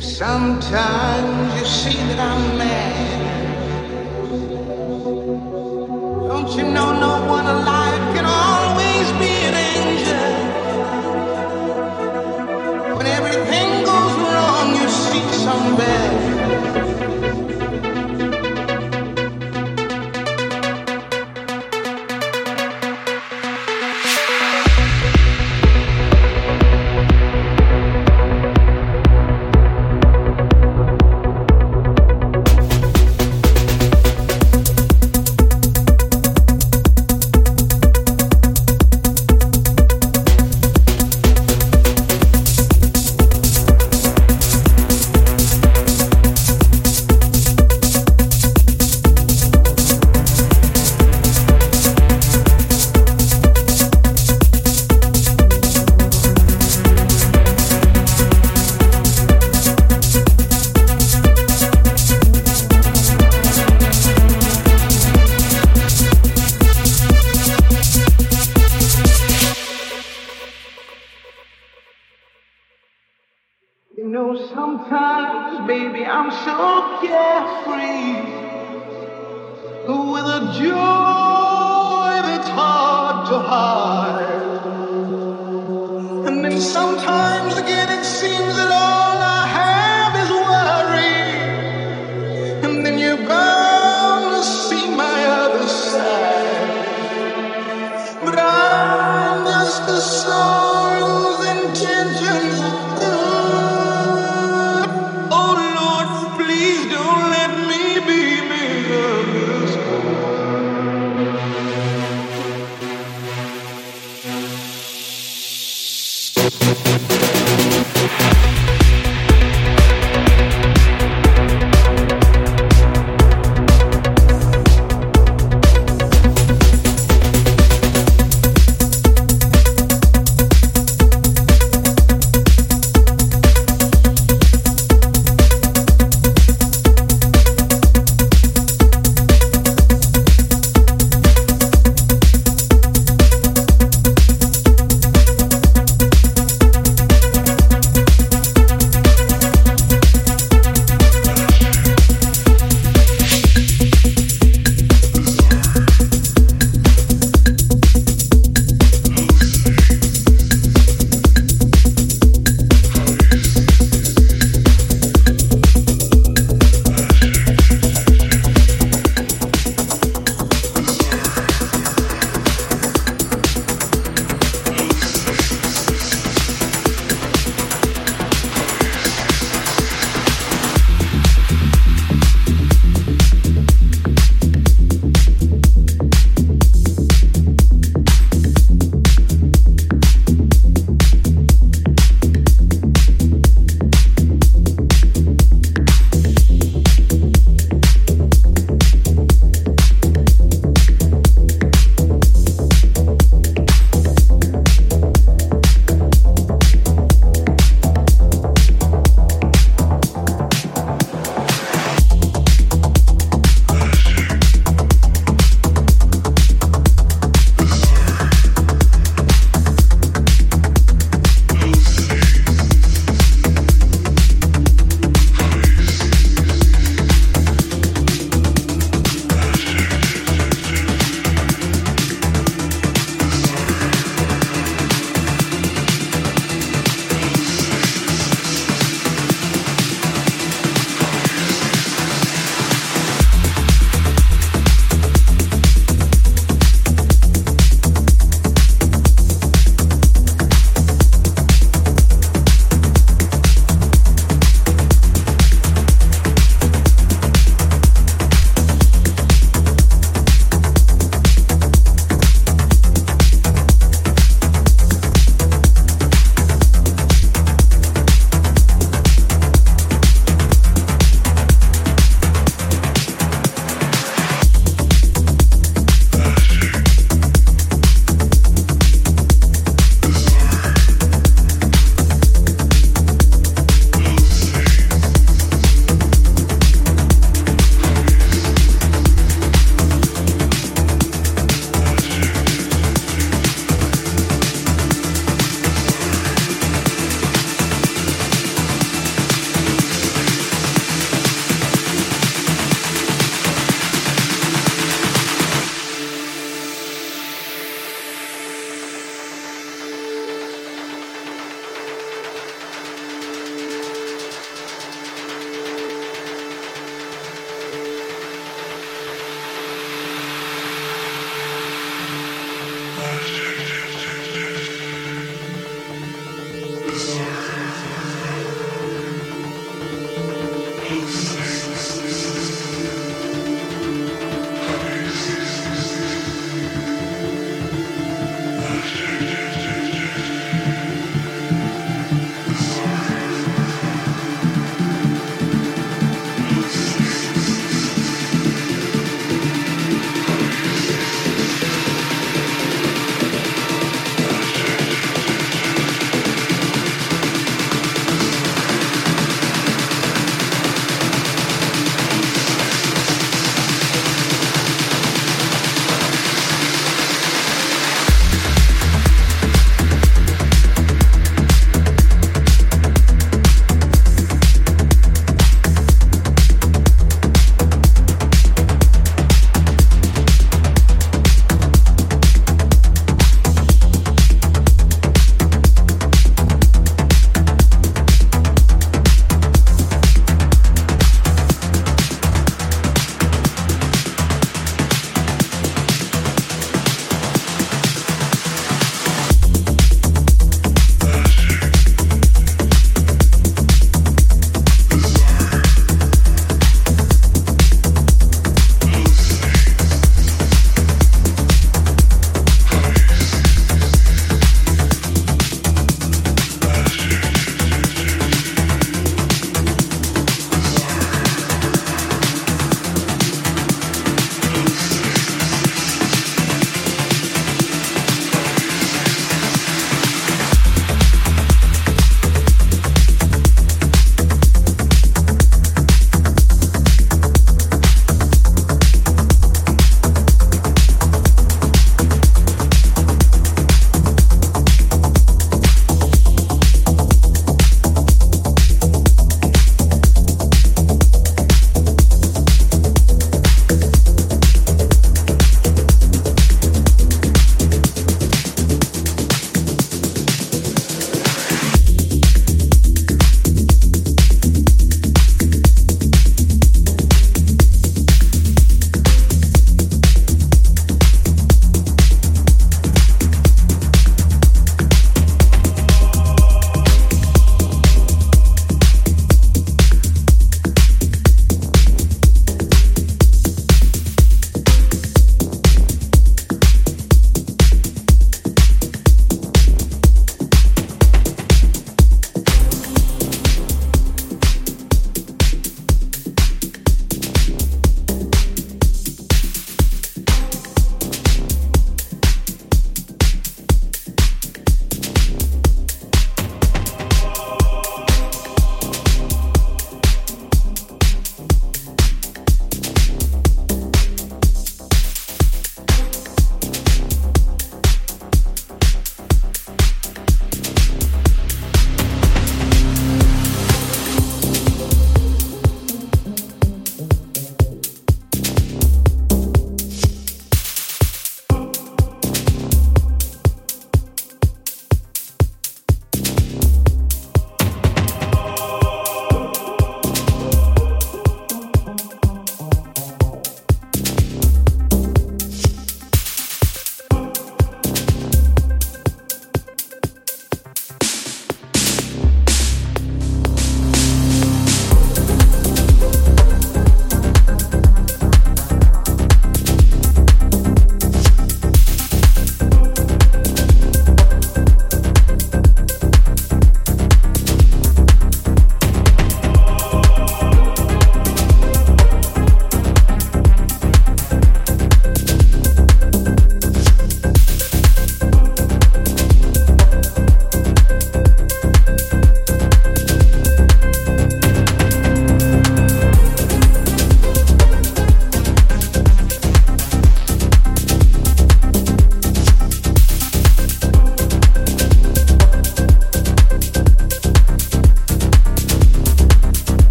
[0.00, 3.13] Sometimes you see that I'm that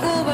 [0.00, 0.31] такого